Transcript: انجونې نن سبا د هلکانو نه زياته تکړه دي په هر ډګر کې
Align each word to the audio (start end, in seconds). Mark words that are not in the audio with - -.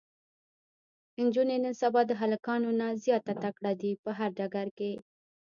انجونې 1.19 1.57
نن 1.63 1.73
سبا 1.81 2.01
د 2.07 2.11
هلکانو 2.21 2.69
نه 2.79 2.87
زياته 3.03 3.33
تکړه 3.43 3.71
دي 3.81 3.91
په 4.03 4.09
هر 4.17 4.29
ډګر 4.37 4.67
کې 4.77 4.91